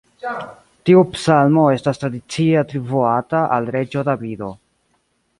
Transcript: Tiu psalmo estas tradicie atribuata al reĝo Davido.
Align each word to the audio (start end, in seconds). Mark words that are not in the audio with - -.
Tiu 0.89 1.01
psalmo 1.09 1.65
estas 1.73 2.01
tradicie 2.03 2.57
atribuata 2.61 3.41
al 3.59 3.69
reĝo 3.75 4.03
Davido. 4.09 4.49